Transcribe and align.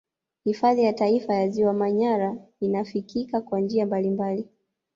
Hifadhi 0.43 0.83
ya 0.83 0.93
Taifa 0.93 1.33
ya 1.35 1.49
ziwa 1.49 1.73
Manyara 1.73 2.35
inafikika 2.59 3.41
kwa 3.41 3.59
njia 3.59 3.85
mbalimbali 3.85 4.47